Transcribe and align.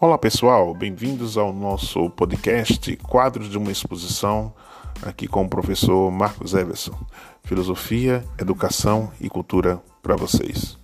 Olá 0.00 0.16
pessoal, 0.16 0.72
bem-vindos 0.74 1.36
ao 1.36 1.52
nosso 1.52 2.08
podcast 2.10 2.96
Quadros 2.98 3.50
de 3.50 3.58
uma 3.58 3.72
Exposição, 3.72 4.54
aqui 5.02 5.26
com 5.26 5.42
o 5.42 5.48
professor 5.48 6.08
Marcos 6.12 6.54
Everson. 6.54 6.96
Filosofia, 7.42 8.24
Educação 8.38 9.10
e 9.20 9.28
Cultura 9.28 9.82
para 10.00 10.14
vocês. 10.14 10.78